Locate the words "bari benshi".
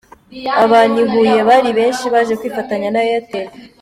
1.49-2.05